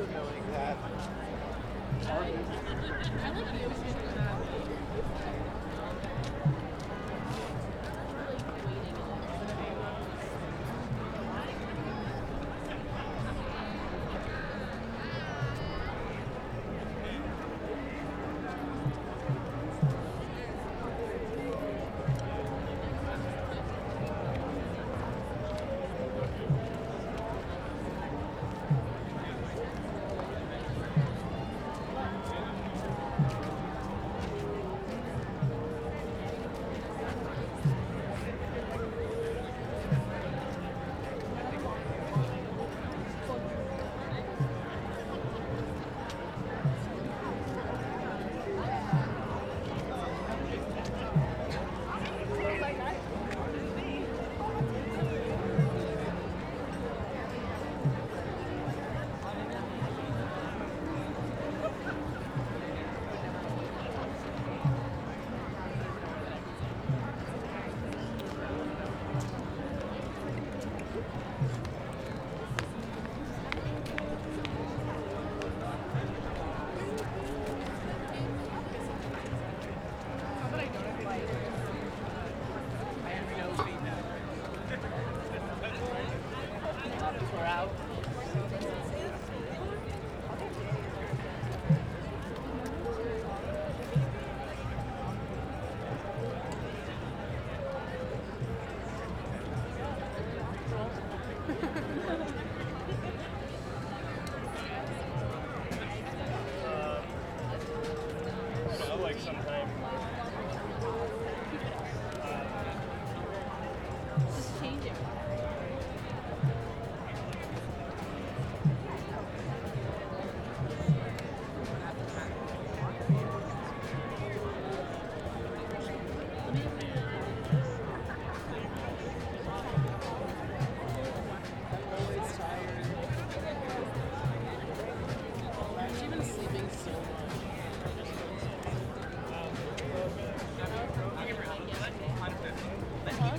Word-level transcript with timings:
also 0.00 0.12
knowing 0.14 0.42
that 0.52 0.78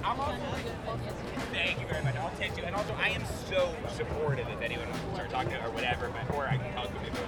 Thank 0.01 1.79
you 1.79 1.87
very 1.87 2.03
much. 2.03 2.15
I'll 2.15 2.31
take 2.39 2.57
you. 2.57 2.63
And 2.63 2.75
also, 2.75 2.95
I 2.99 3.09
am 3.09 3.23
so 3.49 3.75
supportive 3.95 4.47
if 4.49 4.61
anyone 4.61 4.89
wants 4.89 5.03
to 5.03 5.13
start 5.13 5.29
talking 5.29 5.53
or 5.53 5.69
whatever, 5.71 6.09
but, 6.09 6.35
or 6.35 6.47
I 6.47 6.57
can 6.57 6.73
talk 6.73 6.87
to 6.87 6.93
them 6.93 7.20